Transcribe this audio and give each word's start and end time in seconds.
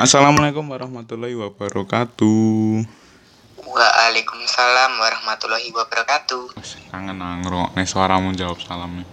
Assalamualaikum 0.00 0.64
warahmatullahi 0.64 1.36
wabarakatuh. 1.36 2.80
Waalaikumsalam 3.60 4.96
warahmatullahi 4.96 5.68
wabarakatuh. 5.76 6.56
Kangen 6.88 7.20
nangro, 7.20 7.68
nih 7.76 7.84
suaramu 7.84 8.32
jawab 8.32 8.56
salamnya. 8.64 9.04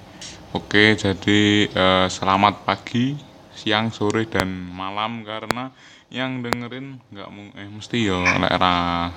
Oke, 0.55 0.96
jadi 0.96 1.68
eh, 1.68 2.08
selamat 2.08 2.63
pagi, 2.63 3.19
siang, 3.51 3.92
sore 3.92 4.31
dan 4.31 4.47
malam 4.47 5.28
karena 5.28 5.76
yang 6.08 6.40
dengerin 6.40 7.04
nggak 7.12 7.29
mau 7.35 7.51
eh 7.60 7.67
mesti 7.67 8.08
yo 8.08 8.24
lek 8.24 8.56
ra 8.56 9.12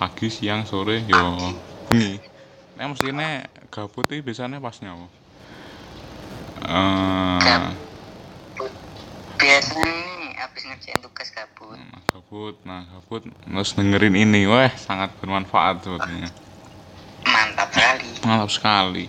pagi, 0.00 0.32
siang, 0.32 0.64
sore 0.64 1.04
yo 1.04 1.20
bengi. 1.92 2.16
Nek 2.80 2.96
mestine 2.96 3.52
gabut 3.68 4.08
iki 4.08 4.24
biasanya 4.24 4.64
pas 4.64 4.80
nyawa. 4.80 5.12
Eh, 6.56 7.38
Gab- 7.44 7.76
Biasanya 9.36 9.92
nih 9.92 10.11
habis 10.62 10.78
ngerjain 10.78 11.00
tugas 11.02 11.28
gabut. 11.34 11.74
nah, 11.74 12.00
gabut, 12.14 12.56
nah 12.62 12.82
gabut 12.86 13.22
terus 13.26 13.74
dengerin 13.74 14.14
ini, 14.14 14.46
weh 14.46 14.70
sangat 14.78 15.10
bermanfaat 15.18 15.82
sebetulnya. 15.82 16.30
Mantap 17.26 17.68
sekali. 17.74 18.08
Mantap 18.22 18.50
sekali. 18.54 19.04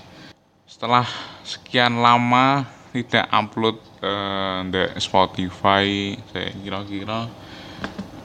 Setelah 0.65 1.05
sekian 1.45 2.01
lama 2.01 2.65
tidak 2.89 3.29
upload 3.29 3.77
eh 4.01 4.59
di 4.65 4.83
Spotify, 4.97 6.17
saya 6.33 6.49
kira-kira 6.57 7.29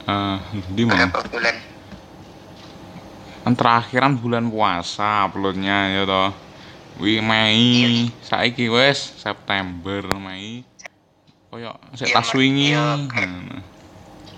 eh 0.09 0.37
di 0.73 0.83
mana? 0.89 1.13
Berapa 1.13 1.29
bulan? 1.29 1.55
Kan 3.45 3.53
terakhiran 3.53 4.13
bulan 4.17 4.49
puasa 4.49 5.29
uploadnya 5.29 6.01
ya 6.01 6.03
toh. 6.09 6.33
Wi 6.97 7.21
Mei, 7.21 8.09
saiki 8.25 8.73
wes 8.73 9.21
September 9.21 10.01
Mei. 10.17 10.65
Koyo 11.59 11.75
sik 11.91 12.07
Iya, 12.07 12.15
tas 12.15 12.31
wingi. 12.39 12.71
Nah, 12.71 12.95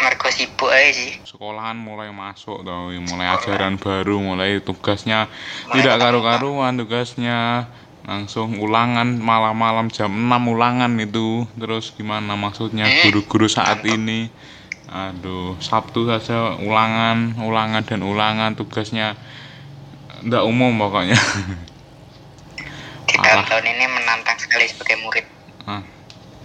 Mergo 0.02 0.28
sibuk 0.34 0.74
aja 0.74 0.90
sih. 0.90 1.22
sekolahan 1.22 1.78
mulai 1.78 2.10
masuk 2.10 2.66
toh, 2.66 2.90
wi, 2.90 2.98
mulai 2.98 3.30
ajaran 3.38 3.78
baru, 3.78 4.18
mulai 4.18 4.58
tugasnya 4.58 5.30
tidak 5.70 6.02
karu-karuan 6.02 6.74
tugasnya. 6.82 7.70
Langsung 8.02 8.58
ulangan 8.58 9.22
malam-malam 9.22 9.94
jam 9.94 10.10
6 10.10 10.50
ulangan 10.50 10.90
itu. 10.98 11.46
Terus 11.54 11.94
gimana 11.94 12.34
maksudnya 12.34 12.90
guru-guru 13.06 13.46
saat 13.46 13.86
ini? 13.86 14.34
Aduh 14.90 15.62
Sabtu 15.62 16.10
saja 16.10 16.58
ulangan 16.58 17.38
ulangan 17.38 17.86
dan 17.86 18.02
ulangan 18.02 18.58
tugasnya. 18.58 19.14
Ndak 20.26 20.42
umum 20.50 20.74
pokoknya. 20.82 21.14
Parah. 23.14 23.46
tahun-tahun 23.46 23.66
ini 23.70 23.86
menantang 23.86 24.38
sekali 24.42 24.66
sebagai 24.66 24.98
murid. 25.06 25.26
Ah, 25.70 25.86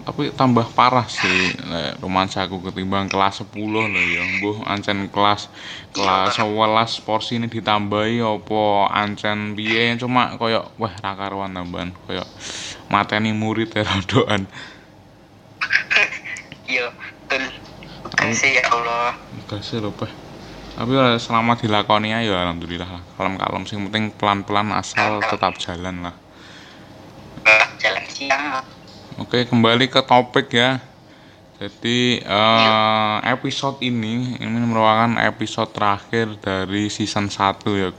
tapi 0.06 0.30
tambah 0.30 0.70
parah 0.70 1.10
sih 1.10 1.26
lek 1.66 1.98
romansaku 1.98 2.62
ketimbang 2.62 3.10
kelas 3.10 3.42
10 3.42 3.50
loh 3.66 3.82
ya 3.90 4.22
mbuh 4.38 4.62
ancen 4.62 5.10
kelas 5.10 5.50
kelas 5.90 6.38
11 6.38 7.02
porsi 7.02 7.42
ini 7.42 7.50
ditambahi 7.50 8.22
opo 8.22 8.86
ancen 8.86 9.58
piye 9.58 9.98
cuma 9.98 10.38
koyo 10.38 10.62
wah 10.78 10.94
ra 11.02 11.18
karuan 11.18 11.50
tambahan 11.50 11.90
koyo 12.06 12.22
mateni 12.86 13.34
murid 13.34 13.74
ya 13.74 13.82
rodoan 13.82 14.46
Yo, 16.66 16.86
betul. 17.26 17.42
Kasih 18.14 18.58
ya 18.58 18.64
Allah. 18.70 19.14
kasih 19.46 19.82
lho 19.82 19.90
Pak. 19.90 20.10
tapi 20.76 20.92
ya 20.92 21.16
selama 21.16 21.56
dilakoni 21.56 22.12
ayo 22.12 22.36
alhamdulillah 22.36 22.86
lah 22.86 23.02
kalem-kalem 23.16 23.64
sing 23.64 23.80
penting 23.88 24.12
pelan-pelan 24.14 24.70
asal 24.70 25.18
tetap 25.18 25.58
jalan 25.58 26.06
lah 26.10 26.14
Eh, 27.42 27.66
Jalan 27.78 28.06
siang. 28.10 28.75
Oke, 29.16 29.48
kembali 29.48 29.88
ke 29.88 30.04
topik 30.04 30.52
ya. 30.52 30.76
Jadi 31.56 32.20
eh, 32.20 33.16
episode 33.32 33.80
ini 33.80 34.36
ini 34.36 34.56
merupakan 34.60 35.08
episode 35.24 35.72
terakhir 35.72 36.36
dari 36.36 36.92
season 36.92 37.32
1 37.32 37.64
ya. 37.80 37.96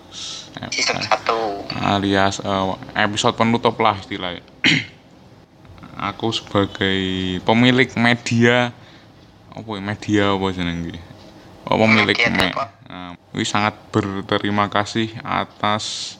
Season 0.69 1.01
1. 1.01 1.73
Alias 1.97 2.37
eh, 2.37 2.65
episode 3.01 3.33
penutup 3.33 3.81
lah 3.81 3.97
istilahnya. 3.97 4.45
Aku 6.13 6.29
sebagai 6.29 7.01
pemilik 7.41 7.89
media 7.97 8.69
apa 9.57 9.69
ya, 9.73 9.81
media 9.81 10.23
apa 10.37 10.45
jenenge? 10.53 11.01
Oh, 11.65 11.81
pemilik 11.81 12.13
Media 12.13 12.53
me, 12.53 13.17
ini 13.33 13.43
sangat 13.43 13.73
berterima 13.89 14.69
kasih 14.69 15.17
atas 15.25 16.15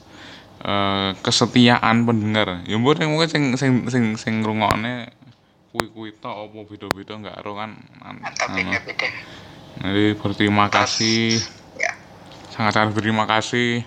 eh, 0.60 1.10
kesetiaan 1.20 2.02
pendengar. 2.02 2.62
Ya 2.66 2.76
mungkin 2.76 3.10
mungkin 3.12 3.28
sing 3.30 3.44
sing 3.54 3.86
sing 3.86 4.04
sing 4.18 4.34
ngrungokne 4.42 5.12
kuwi-kuwi 5.68 6.16
tok 6.16 6.48
apa 6.48 6.58
beda-beda 6.64 7.12
enggak 7.14 7.36
ero 7.38 7.52
kan. 7.54 7.76
An- 8.02 8.24
Atau 8.24 8.50
anu. 8.50 8.72
beda-beda. 8.72 9.06
Jadi 9.78 10.04
berterima 10.18 10.66
kasih, 10.66 11.38
Ya. 11.78 11.92
sangat-sangat 12.50 12.90
berterima 12.90 13.30
kasih. 13.30 13.86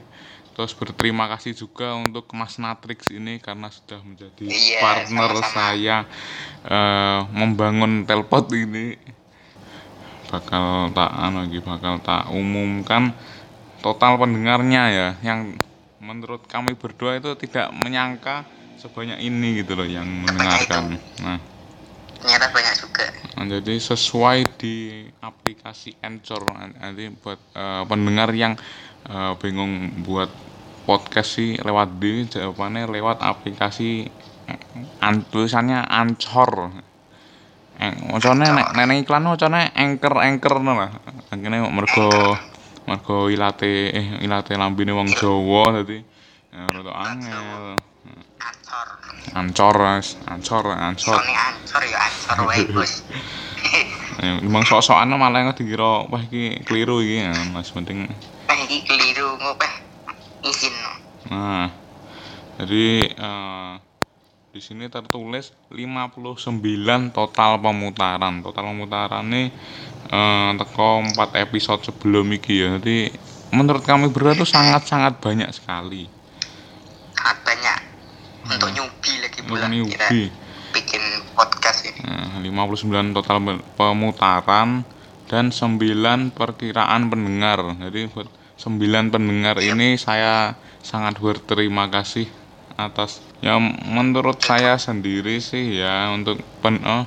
Terus 0.52 0.72
berterima 0.76 1.32
kasih 1.32 1.56
juga 1.56 1.96
untuk 1.96 2.28
Mas 2.32 2.59
Natrix 2.59 3.08
ini 3.09 3.40
karena 3.40 3.72
sudah 3.72 4.00
menjadi 4.03 4.46
Iya, 4.46 4.80
partner 4.80 5.32
sama-sama. 5.32 5.52
saya 5.52 5.98
eh, 6.64 7.20
membangun 7.34 8.03
telpot 8.06 8.52
ini. 8.52 8.96
Bakal 10.32 10.96
tak 10.96 11.12
anu 11.12 11.44
lagi 11.44 11.59
bakal 11.59 12.00
tak 12.00 12.32
umumkan 12.32 13.12
total 13.84 14.16
pendengarnya 14.16 14.84
ya 14.88 15.08
yang 15.20 15.59
menurut 16.01 16.44
kami 16.50 16.73
berdua 16.73 17.22
itu 17.22 17.38
tidak 17.38 17.69
menyangka 17.85 18.44
sebanyak 18.81 19.22
ini 19.22 19.62
gitu 19.62 19.78
loh 19.78 19.85
yang 19.85 20.09
mendengarkan. 20.09 20.97
Nah, 21.22 21.39
Ternyata 22.22 22.47
banyak 22.53 22.75
juga. 22.78 23.06
Nah, 23.38 23.45
jadi 23.50 23.73
sesuai 23.81 24.38
di 24.61 25.06
aplikasi 25.25 25.97
Anchor 26.06 26.45
nanti 26.53 27.09
buat 27.17 27.40
eh, 27.57 27.84
pendengar 27.90 28.29
yang 28.38 28.53
eh, 29.09 29.34
bingung 29.41 30.06
buat 30.06 30.29
podcast 30.85 31.41
sih 31.41 31.57
lewat 31.57 31.97
di 31.97 32.29
jawabannya 32.29 32.85
lewat 32.90 33.25
aplikasi 33.25 34.06
eh, 34.45 34.61
an, 35.01 35.25
tulisannya 35.34 35.81
Anchor. 35.81 36.69
Eh, 37.81 37.94
macane 38.13 38.45
nek 38.53 38.78
nek 38.78 38.97
iklan 39.01 39.25
macane 39.25 39.73
anchor 39.73 40.22
anchor 40.22 40.61
no 40.61 40.78
lah. 40.78 40.94
Akhirnya 41.34 41.66
mergo 41.73 42.38
mergo 42.88 43.30
ilate 43.30 43.94
eh 43.94 44.08
ilate 44.25 44.58
lambene 44.58 44.92
wong 44.92 45.09
Jawa 45.14 45.81
dadi 45.81 46.02
ya 46.52 46.62
rada 46.68 46.92
angel. 46.92 47.78
Ancor. 48.42 48.88
Ancor, 49.38 49.78
ancor, 50.28 50.66
ancor. 50.74 51.22
Ya 51.22 51.41
ancor 51.53 52.40
wae, 52.50 52.66
Bos. 52.75 53.06
Ya, 54.20 54.41
Emang 54.41 54.66
sok-sokan 54.66 55.14
malah 55.14 55.46
nggak 55.46 55.62
dikira 55.62 56.09
wah 56.09 56.22
iki 56.25 56.66
keliru 56.66 57.00
iki 57.06 57.22
ya, 57.22 57.31
Mas 57.53 57.70
penting. 57.72 58.09
Eh, 58.50 58.58
iki 58.66 58.84
keliru 58.84 59.38
ngopeh. 59.38 59.74
Izin. 60.41 60.74
Nah. 61.30 61.70
Jadi 62.59 63.09
eh, 63.09 63.74
di 64.51 64.59
sini 64.59 64.91
tertulis 64.91 65.56
59 65.72 66.59
total 67.16 67.51
pemutaran. 67.56 68.44
Total 68.44 68.63
pemutaran 68.67 69.23
nih 69.23 69.47
eh, 70.12 70.50
teko 70.59 71.07
4 71.07 71.16
episode 71.39 71.81
sebelum 71.88 72.28
iki 72.35 72.59
ya. 72.59 72.75
Jadi 72.75 73.07
menurut 73.56 73.84
kami 73.88 74.11
berdua 74.11 74.35
tuh 74.35 74.44
sangat-sangat 74.44 75.23
banyak 75.23 75.47
sekali. 75.56 76.03
Sangat 77.16 77.38
banyak. 77.47 77.79
Untuk 78.51 78.69
newbie 78.75 79.17
lagi 79.23 79.40
Untuk 79.40 79.56
pula 79.56 79.66
kita 79.66 79.72
newbie. 79.72 80.28
bikin 80.72 81.03
podcast 81.31 81.88
ini. 81.88 82.00
Nah, 82.03 82.40
59 82.44 83.16
total 83.16 83.38
pe- 83.40 83.63
pemutaran 83.79 84.84
dan 85.31 85.47
9 85.47 85.79
perkiraan 86.35 87.07
pendengar. 87.07 87.59
Jadi 87.79 88.11
buat 88.11 88.28
9 88.59 89.07
pendengar 89.07 89.63
ini 89.63 89.95
saya 89.95 90.59
sangat 90.84 91.23
berterima 91.23 91.88
kasih 91.88 92.41
atas 92.76 93.20
ya 93.40 93.58
menurut 93.88 94.38
saya 94.40 94.78
sendiri 94.78 95.40
sih 95.40 95.79
ya 95.79 96.12
untuk 96.12 96.40
pen 96.59 96.79
oh, 96.84 97.06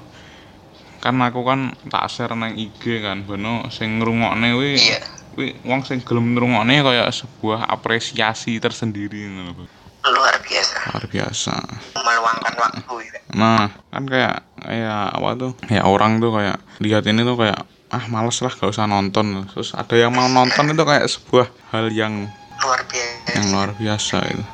kan 0.99 1.17
aku 1.21 1.45
kan 1.45 1.61
tak 1.87 2.09
share 2.09 2.33
nang 2.33 2.57
IG 2.57 3.01
kan 3.01 3.23
beno 3.23 3.69
sing 3.69 4.01
ngrungokne 4.01 4.57
wi 4.57 4.73
Iya. 4.75 4.99
wi 5.37 5.47
wong 5.63 5.85
sing 5.85 6.01
gelem 6.01 6.33
ngrungokne 6.33 6.81
kayak 6.81 7.13
sebuah 7.13 7.69
apresiasi 7.69 8.57
tersendiri 8.57 9.29
ngono. 9.29 9.69
Luar 10.05 10.37
biasa. 10.37 10.77
luar 10.93 11.05
biasa 11.09 11.55
Meluangkan 11.97 12.55
waktu 12.61 12.95
ya. 13.09 13.19
Nah, 13.33 13.73
kan 13.89 14.05
kayak 14.05 14.37
kayak 14.61 15.01
apa 15.17 15.29
tuh? 15.35 15.53
Kayak 15.65 15.85
orang 15.89 16.21
tuh 16.21 16.29
kayak 16.29 16.57
lihat 16.81 17.09
ini 17.09 17.25
tuh 17.25 17.41
kayak 17.41 17.65
ah 17.89 18.05
males 18.13 18.37
lah 18.41 18.53
gak 18.53 18.69
usah 18.69 18.85
nonton. 18.85 19.49
Terus 19.49 19.73
ada 19.73 19.97
yang 19.97 20.13
mau 20.13 20.29
nonton 20.29 20.69
itu 20.69 20.85
kayak 20.85 21.09
sebuah 21.09 21.47
hal 21.73 21.89
yang 21.89 22.29
Luar 22.61 22.81
biasa. 22.85 23.29
yang 23.33 23.47
luar 23.49 23.71
biasa 23.73 24.17
itu. 24.29 24.45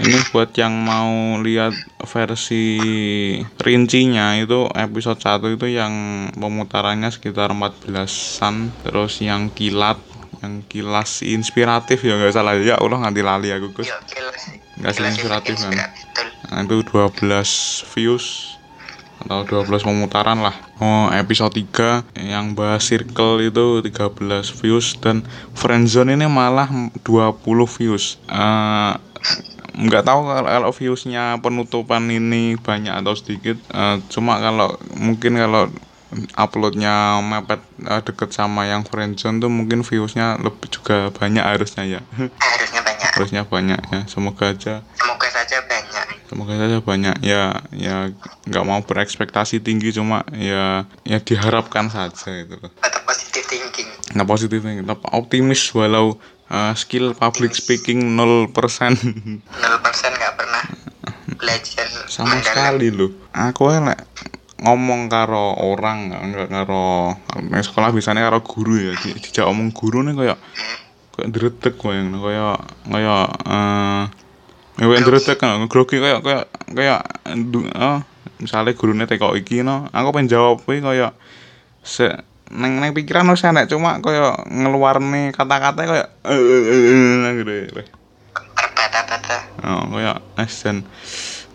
Ini 0.00 0.18
buat 0.32 0.52
yang 0.56 0.74
mau 0.80 1.40
lihat 1.40 1.72
versi 2.04 2.76
rincinya 3.60 4.36
itu 4.36 4.68
episode 4.72 5.20
1 5.20 5.56
itu 5.56 5.66
yang 5.72 5.92
pemutarannya 6.36 7.08
sekitar 7.12 7.52
14-an 7.52 8.72
terus 8.84 9.20
yang 9.20 9.52
kilat 9.52 10.00
yang 10.40 10.64
kilas 10.64 11.20
inspiratif 11.20 12.00
ya 12.00 12.16
nggak 12.16 12.32
salah. 12.32 12.56
Ya 12.56 12.80
Allah 12.80 12.98
nganti 13.04 13.20
lali 13.20 13.52
aku 13.52 13.76
Gus. 13.76 13.92
Kilas. 14.08 14.56
Nggak 14.80 14.92
Kilas 14.96 15.10
inspiratif 15.12 15.54
kan? 15.60 15.76
nah, 16.50 16.64
itu 16.64 16.80
12 16.82 17.92
views 17.92 18.56
atau 19.20 19.44
12 19.44 19.84
pemutaran 19.84 20.40
lah. 20.40 20.56
Oh 20.80 21.12
episode 21.12 21.52
3 21.52 22.24
yang 22.24 22.56
bahas 22.56 22.88
circle 22.88 23.44
itu 23.44 23.84
13 23.84 24.16
views 24.64 24.96
dan 24.96 25.20
friendzone 25.52 26.16
ini 26.16 26.24
malah 26.24 26.72
20 27.04 27.36
views. 27.76 28.16
Eh, 28.32 28.92
nggak 29.74 30.04
tahu 30.06 30.20
kalau, 30.26 30.48
kalau 30.48 30.70
viewsnya 30.74 31.38
penutupan 31.38 32.08
ini 32.10 32.58
banyak 32.58 32.94
atau 32.94 33.14
sedikit 33.14 33.60
Eh, 33.70 33.96
cuma 34.10 34.42
kalau 34.42 34.74
mungkin 34.98 35.38
kalau 35.38 35.70
uploadnya 36.34 37.22
mepet 37.22 37.62
eh, 37.86 38.02
deket 38.02 38.34
sama 38.34 38.66
yang 38.66 38.82
friendzone 38.82 39.38
tuh 39.38 39.50
mungkin 39.50 39.86
viewsnya 39.86 40.42
lebih 40.42 40.66
juga 40.66 41.14
banyak 41.14 41.44
harusnya 41.44 41.86
ya. 41.86 42.00
Harusnya 42.50 42.80
banyak. 42.82 43.08
Harusnya 43.14 43.42
banyak 43.46 43.80
ya 43.94 44.00
semoga 44.10 44.50
aja. 44.50 44.82
Semoga 44.98 45.26
saja 45.30 45.58
banyak. 45.66 46.06
Semoga 46.26 46.54
saja 46.58 46.78
banyak. 46.82 47.16
Ya 47.22 47.62
ya 47.70 48.10
nggak 48.46 48.64
mau 48.66 48.80
berekspektasi 48.82 49.62
tinggi 49.62 49.94
cuma 49.94 50.26
ya 50.34 50.90
ya 51.06 51.18
diharapkan 51.22 51.86
saja 51.90 52.30
itu 52.42 52.58
loh. 52.58 52.70
Tetap 52.82 53.02
positive 53.06 53.46
thinking. 53.46 53.88
Nggak 54.14 54.28
positif 54.28 54.60
nih 54.66 54.82
tetap 54.82 55.00
optimis 55.14 55.62
walau 55.78 56.18
eh, 56.50 56.74
skill 56.74 57.14
public 57.14 57.54
speaking 57.54 58.18
0% 58.18 58.50
0% 58.50 58.50
nggak 60.18 60.34
pernah 60.34 60.64
belajar 61.38 61.86
sama 62.10 62.36
mendalam. 62.36 62.44
sekali 62.44 62.88
loh 62.90 63.10
aku 63.32 63.70
elek 63.70 64.00
ngomong 64.60 65.08
karo 65.08 65.56
orang 65.56 66.12
nggak 66.12 66.22
nggak 66.36 66.48
karo 66.52 67.16
nang 67.48 67.64
sekolah 67.64 67.96
biasanya 67.96 68.28
karo 68.28 68.44
guru 68.44 68.76
ya. 68.76 68.92
Di, 68.92 69.16
dijak 69.16 69.48
omong 69.48 69.72
guru 69.72 70.04
nih 70.04 70.12
kayak 70.12 70.38
kayak 71.16 71.28
dretek 71.32 71.74
kayak 71.80 72.12
kayak 72.12 72.60
kayak 72.84 73.24
eh 73.48 74.04
ya 74.80 74.84
kayak 74.88 75.04
dretek 75.04 75.38
kan 75.40 75.64
grogi 75.68 75.96
kayak 75.96 76.20
kayak 76.24 76.44
kayak 76.72 77.00
eh, 77.32 77.98
misalnya 78.40 78.72
gurunya 78.76 79.04
teko 79.08 79.36
iki 79.36 79.60
no 79.60 79.88
aku 79.92 80.08
pengen 80.12 80.28
jawab 80.32 80.60
kuwi 80.64 80.80
kayak 80.80 81.16
se 81.84 82.08
neng 82.50 82.82
neng 82.82 82.90
pikiran 82.90 83.30
wis 83.30 83.46
enek 83.46 83.70
cuma 83.70 84.02
kayak 84.02 84.46
ngeluarne 84.50 85.30
kata-kata 85.30 85.86
eh, 85.86 87.32
gitu 87.38 87.52
ya. 87.52 87.84
terbata-bata 88.54 89.38
Oh, 89.60 89.92
es 90.40 90.64
dan 90.64 90.88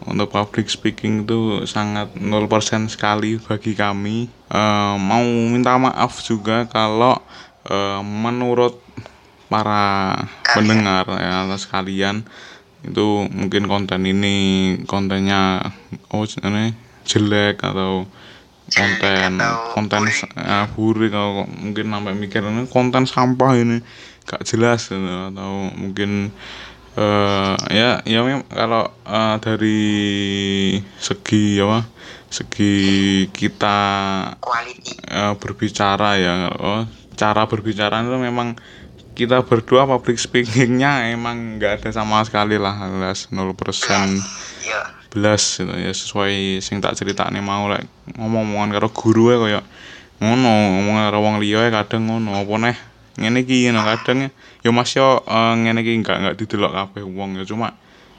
untuk 0.06 0.30
public 0.30 0.70
speaking 0.70 1.26
itu 1.26 1.66
sangat 1.66 2.14
0% 2.14 2.92
sekali 2.92 3.42
bagi 3.42 3.74
kami. 3.74 4.30
Eh, 4.30 4.96
mau 5.02 5.26
minta 5.26 5.76
maaf 5.82 6.22
juga 6.22 6.70
kalau 6.70 7.18
eh, 7.66 8.02
menurut 8.06 8.78
para 9.50 10.14
pendengar 10.54 11.06
ya 11.06 11.46
atas 11.46 11.70
kalian 11.70 12.26
itu 12.86 13.26
mungkin 13.30 13.66
konten 13.66 14.06
ini 14.06 14.38
kontennya 14.86 15.74
oh 16.14 16.26
ini 16.26 16.74
jelek 17.06 17.62
atau 17.62 18.06
konten 18.76 19.32
konten 19.74 20.02
burik. 20.76 21.10
eh, 21.10 21.16
atau 21.16 21.48
mungkin 21.48 21.86
sampai 21.90 22.14
mikir 22.14 22.42
ini 22.44 22.68
konten 22.68 23.04
sampah 23.08 23.52
ini 23.56 23.80
gak 24.28 24.44
jelas 24.44 24.92
gitu. 24.92 25.00
atau 25.32 25.72
mungkin 25.74 26.32
eh 26.96 27.56
ya 27.76 28.00
ya 28.08 28.20
kalau 28.48 28.88
eh, 29.04 29.36
dari 29.44 29.80
segi 31.00 31.60
apa 31.60 31.84
segi 32.32 32.74
kita 33.32 33.78
eh, 35.08 35.34
berbicara 35.40 36.10
ya 36.20 36.52
oh, 36.56 36.84
cara 37.16 37.48
berbicara 37.48 38.04
itu 38.04 38.16
memang 38.20 38.56
kita 39.16 39.48
berdua 39.48 39.88
public 39.88 40.20
speakingnya 40.20 41.08
emang 41.16 41.56
nggak 41.56 41.80
ada 41.80 41.90
sama 41.96 42.20
sekali 42.28 42.60
lah 42.60 42.76
alias 42.76 43.32
0% 43.32 43.56
ya 44.68 44.82
belas 44.84 45.05
gitu. 45.16 45.72
Ya 45.72 45.92
sesuai 45.96 46.60
sing 46.60 46.84
tak 46.84 47.00
ceritane 47.00 47.40
mau 47.40 47.72
lek 47.72 47.88
ngomong-ngomongan 48.20 48.70
karo 48.76 48.88
guru 48.92 49.32
ya 49.32 49.38
kaya 49.40 49.62
ngono 50.20 50.52
ngomong 50.80 50.96
karo 51.08 51.18
wong 51.24 51.36
liya 51.40 51.68
ya 51.68 51.72
kadang 51.84 52.08
ngono 52.08 52.40
apa 52.40 52.54
neh 52.60 52.78
ngene 53.20 53.48
iki 53.48 53.72
ngono 53.72 53.82
kadang 53.88 54.18
ya. 54.28 54.70
Mas 54.72 54.92
yo 54.94 55.24
eh, 55.24 55.54
ngene 55.56 55.80
iki 55.82 55.96
enggak 55.96 56.18
enggak 56.20 56.36
didelok 56.36 56.72
kabeh 56.76 57.04
wong 57.08 57.40
ya 57.40 57.44
cuma 57.48 57.74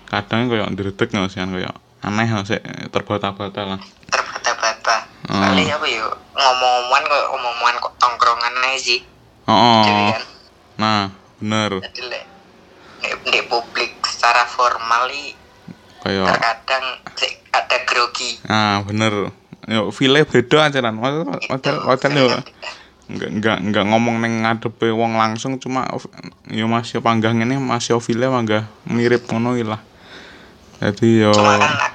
kadang 0.09 0.49
kaya 0.49 0.65
ndredeg 0.73 1.09
ngono 1.13 1.29
sih 1.29 1.41
kaya 1.45 1.73
aneh 2.05 2.29
lah 2.29 2.45
sik 2.47 2.63
terbata-bata 2.93 3.63
lah. 3.77 3.81
Terbata-bata. 4.09 4.97
Hmm. 5.27 5.43
paling 5.43 5.67
apa 5.67 5.87
yuk 5.91 6.13
ngomong-ngomongan 6.39 7.03
kok 7.11 7.25
ngomong-ngomongan 7.35 7.77
kok 7.83 7.95
tongkrongan 7.99 8.55
aja 8.63 8.79
sih. 8.79 9.01
Oh, 9.47 9.83
oh. 9.83 9.83
kan? 9.83 10.23
Nah 10.79 11.03
bener. 11.43 11.83
Di 13.27 13.41
publik 13.51 13.99
secara 14.07 14.47
formal 14.47 15.11
i 16.07 16.17
kaya 16.17 16.25
terkadang 16.31 16.85
sik 17.19 17.33
ada 17.51 17.77
grogi. 17.87 18.31
Ah 18.47 18.83
bener. 18.87 19.35
Yo 19.67 19.91
file 19.91 20.23
beda 20.23 20.71
aja 20.71 20.79
kan 20.79 20.95
padahal 20.95 21.83
padahal 21.83 22.15
yo. 22.15 22.27
enggak 23.07 23.31
enggak 23.31 23.59
enggak 23.63 23.85
ngomong 23.87 24.19
neng 24.19 24.43
ngadepe 24.43 24.91
wong 24.91 25.15
langsung 25.15 25.63
cuma 25.63 25.87
yo 26.51 26.67
masih 26.67 26.99
panggang 26.99 27.39
ini 27.39 27.55
masih 27.55 28.03
file 28.03 28.27
mangga 28.27 28.67
mirip 28.87 29.27
ngono 29.31 29.55
lah. 29.63 29.83
Jadi 30.83 31.23
yo 31.27 31.31
cuma 31.35 31.59
kan 31.59 31.95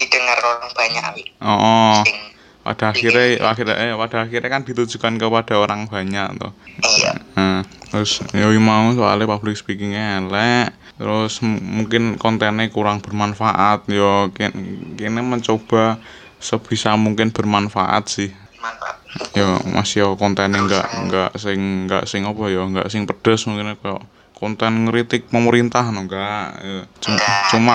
didengar 0.00 0.38
orang 0.40 0.72
banyak 0.74 1.04
oh, 1.38 1.52
oh. 1.52 1.94
sing 2.02 2.31
pada 2.62 2.94
akhirnya 2.94 3.42
akhirnya 3.42 3.76
eh, 3.78 3.94
pada 3.98 4.26
akhirnya 4.26 4.48
kan 4.50 4.62
ditujukan 4.62 5.18
kepada 5.18 5.54
orang 5.58 5.90
banyak 5.90 6.38
tuh. 6.38 6.52
Iya. 6.78 7.12
Nah, 7.34 7.60
terus 7.90 8.22
yo 8.30 8.48
mau 8.62 8.94
soalnya 8.94 9.26
public 9.26 9.58
speakingnya 9.58 10.22
elek. 10.22 10.70
Terus 10.94 11.42
mungkin 11.42 12.14
kontennya 12.14 12.70
kurang 12.70 13.02
bermanfaat. 13.02 13.90
Yo 13.90 14.30
kin- 14.30 14.94
kini 14.94 15.20
mencoba 15.20 15.98
sebisa 16.38 16.94
mungkin 16.94 17.34
bermanfaat 17.34 18.04
sih. 18.06 18.30
Mantap 18.62 19.02
yo 19.36 19.58
masih 19.74 20.06
yo 20.06 20.08
kontennya 20.16 20.62
enggak 20.62 20.86
enggak 20.96 21.30
sing 21.36 21.84
enggak 21.84 22.04
sing 22.08 22.22
apa 22.24 22.42
yo 22.48 22.64
enggak 22.64 22.88
sing 22.88 23.04
pedes 23.04 23.44
mungkin 23.44 23.76
kayak 23.76 24.00
konten 24.42 24.90
ngeritik 24.90 25.30
pemerintah 25.30 25.86
no 25.94 26.02
enggak 26.02 26.58
yo. 26.66 26.82
cuma, 26.98 27.22
cuma 27.54 27.74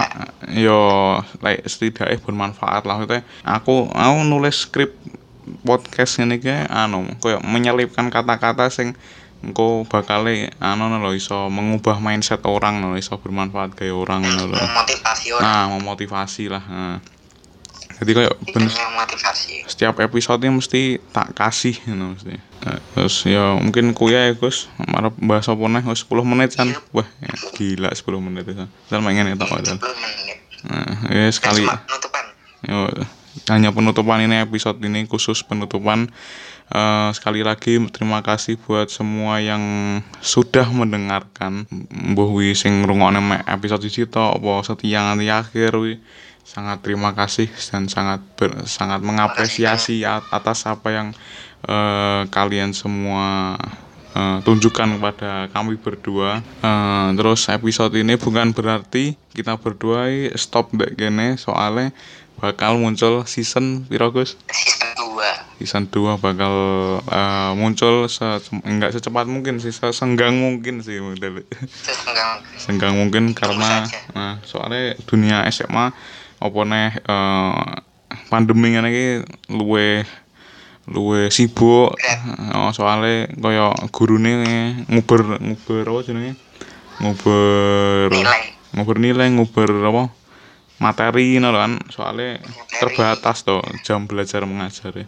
yo 0.51 0.81
like 1.39 1.63
setidaknya 1.63 2.19
bermanfaat 2.19 2.83
lah 2.83 2.99
maksudnya 2.99 3.23
aku 3.47 3.87
aku 3.87 4.15
nulis 4.27 4.67
skrip 4.67 4.91
podcast 5.63 6.19
ini 6.19 6.43
ke 6.43 6.67
anu 6.67 7.07
kayak 7.23 7.39
menyelipkan 7.47 8.11
kata-kata 8.11 8.67
sing 8.67 8.99
engko 9.39 9.87
bakal 9.87 10.27
anu 10.59 10.83
lho 10.99 11.15
iso 11.15 11.47
mengubah 11.47 12.03
mindset 12.03 12.43
orang 12.43 12.83
lho 12.83 12.99
iso 12.99 13.15
bermanfaat 13.15 13.71
kayak 13.71 13.95
orang 13.95 14.27
lho 14.27 14.51
memotivasi 14.51 15.27
orang 15.39 15.47
nah 15.47 15.63
memotivasi 15.71 16.51
lah 16.51 16.63
nah. 16.67 16.99
Jadi 17.97 18.11
kayak 18.13 18.33
bener. 18.53 18.71
setiap 19.65 19.95
episode 20.01 20.45
mesti 20.45 21.01
tak 21.09 21.33
kasih 21.33 21.73
you 21.89 21.97
know, 21.97 22.13
mesti. 22.13 22.37
Nah, 22.61 22.77
terus 22.93 23.25
ya 23.25 23.57
mungkin 23.57 23.93
kuya 23.97 24.29
ya 24.29 24.33
Gus. 24.37 24.69
Marah 24.85 25.09
bahas 25.17 25.49
apa 25.49 25.65
nih 25.65 25.81
10 25.81 26.05
menit 26.25 26.53
kan 26.53 26.69
wah 26.93 27.07
ya, 27.21 27.33
gila 27.57 27.89
10 27.89 28.05
menit 28.21 28.45
itu 28.45 28.65
dan 28.89 28.99
main 29.01 29.25
tak 29.37 29.49
padahal 29.49 29.77
10 29.81 29.97
menit. 29.97 30.37
Nah, 30.67 30.93
ya 31.09 31.25
sekali. 31.33 31.65
Penutupan. 31.65 32.25
Yo, 32.65 32.89
hanya 33.49 33.69
penutupan 33.69 34.21
ini 34.25 34.41
episode 34.41 34.81
ini 34.81 35.05
khusus 35.05 35.45
penutupan. 35.45 36.09
Eh, 36.67 37.09
sekali 37.15 37.47
lagi 37.47 37.79
terima 37.95 38.19
kasih 38.19 38.59
buat 38.59 38.91
semua 38.91 39.39
yang 39.39 39.63
sudah 40.19 40.67
mendengarkan. 40.67 41.63
Mbuh 42.11 42.35
wi 42.35 42.51
sing 42.59 42.83
ngrungokne 42.83 43.23
episode 43.47 43.87
iki 43.87 44.03
to 44.03 44.19
apa 44.19 44.67
setia 44.67 44.99
nganti 45.07 45.31
akhir 45.31 45.71
wi 45.79 46.03
sangat 46.47 46.79
terima 46.79 47.11
kasih 47.11 47.51
dan 47.67 47.91
sangat 47.91 48.23
ber- 48.39 48.63
sangat 48.63 49.03
mengapresiasi 49.03 50.07
at- 50.07 50.23
atas 50.31 50.63
apa 50.63 50.87
yang 50.95 51.07
eh, 51.67 52.21
kalian 52.31 52.71
semua 52.71 53.59
eh, 54.15 54.37
tunjukkan 54.47 54.95
kepada 54.95 55.51
kami 55.51 55.75
berdua. 55.75 56.39
Eh, 56.63 57.07
terus 57.19 57.51
episode 57.51 57.91
ini 57.99 58.15
bukan 58.15 58.55
berarti 58.55 59.19
kita 59.35 59.59
berdua 59.59 60.07
stop 60.39 60.71
dek 60.71 60.95
gene 60.95 61.35
soalnya 61.35 61.91
bakal 62.37 62.77
muncul 62.79 63.25
season 63.27 63.89
piro 63.89 64.13
Gus? 64.13 64.37
season 64.53 64.93
2 64.93 65.57
season 65.57 65.83
2 65.89 66.21
bakal 66.21 66.53
eh, 67.03 67.51
muncul 67.59 68.07
se 68.07 68.23
enggak 68.63 68.93
secepat 68.95 69.25
mungkin 69.27 69.57
sih 69.59 69.73
senggang 69.73 70.37
mungkin 70.37 70.79
sih 70.79 71.01
model 71.03 71.43
sesenggang. 71.83 72.39
Senggang 72.55 72.93
mungkin 72.95 73.33
karena 73.33 73.83
nah, 74.13 74.37
soalnya 74.45 74.95
dunia 75.09 75.43
SMA 75.49 75.91
apa 76.37 76.59
neh 76.63 76.91
eh, 76.93 77.65
pandemi 78.29 78.73
ngene 78.73 78.89
iki 78.89 79.07
luwe 79.51 80.05
luwe 80.87 81.27
sibuk. 81.27 81.95
Oh, 82.55 82.71
soalnya 82.71 83.27
kaya 83.35 83.75
gurune 83.91 84.31
nguber 84.87 85.41
nguber 85.43 85.83
apa 85.83 85.99
jenenge? 86.07 86.33
Nguber 87.03 88.09
nilai. 88.15 88.43
nguber 88.73 88.97
nilai 88.97 89.27
nguber 89.35 89.69
apa? 89.83 90.03
Materi 90.79 91.35
ngono 91.41 91.57
kan. 91.57 91.73
Soalnya 91.91 92.39
terbatas 92.79 93.43
tuh 93.43 93.59
jam 93.83 94.07
belajar 94.07 94.47
mengajar 94.47 94.93
ya 94.95 95.07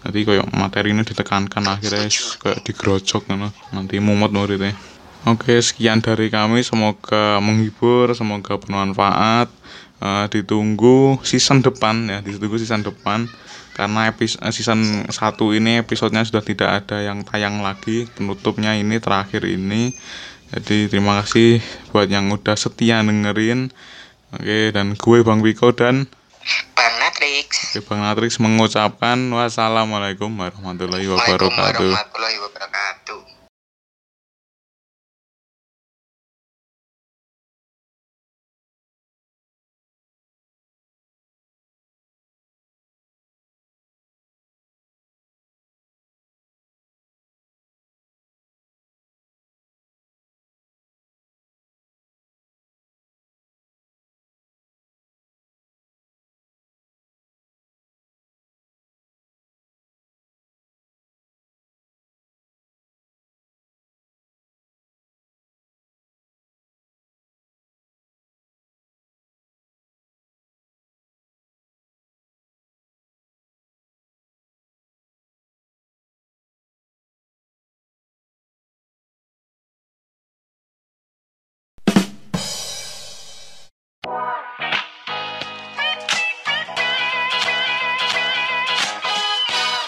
jadi 0.00 0.24
kayak 0.24 0.46
materi 0.56 0.96
ini 0.96 1.04
ditekankan 1.04 1.76
akhirnya 1.76 2.08
kayak 2.40 2.64
digerojok 2.64 3.28
ngono. 3.28 3.52
Nanti 3.76 4.00
mumet 4.00 4.32
muridnya 4.32 4.72
oke 5.28 5.60
sekian 5.60 6.00
dari 6.00 6.32
kami. 6.32 6.64
Semoga 6.64 7.36
menghibur 7.44 8.08
semoga 8.16 8.56
bermanfaat 8.56 9.52
eh, 10.00 10.26
ditunggu 10.32 11.20
season 11.22 11.60
depan 11.60 12.08
ya 12.08 12.18
ditunggu 12.24 12.56
season 12.56 12.82
depan. 12.84 13.28
Karena 13.70 14.12
episode 14.12 14.44
season 14.52 15.08
1 15.08 15.14
ini 15.56 15.80
episodenya 15.80 16.26
sudah 16.26 16.44
tidak 16.44 16.84
ada 16.84 17.00
yang 17.00 17.24
tayang 17.24 17.64
lagi 17.64 18.04
penutupnya 18.12 18.76
ini 18.76 19.00
terakhir 19.00 19.46
ini. 19.46 19.96
Jadi 20.50 20.90
terima 20.90 21.22
kasih 21.22 21.62
buat 21.94 22.10
yang 22.10 22.28
udah 22.28 22.58
setia 22.58 23.00
dengerin. 23.00 23.72
Oke 24.36 24.74
dan 24.74 24.98
gue 24.98 25.18
Bang 25.24 25.40
Wiko 25.40 25.72
dan 25.72 26.10
Bang 26.76 26.94
Natrix. 26.98 27.72
Oke, 27.72 27.80
Bang 27.86 28.02
Natrix 28.04 28.36
mengucapkan 28.42 29.16
wassalamualaikum 29.32 30.28
warahmatullahi 30.28 31.06
Waalaikumsalam 31.06 31.48
wabarakatuh 31.48 31.88
warahmatullahi 31.88 32.36
wabarakatuh 32.42 32.79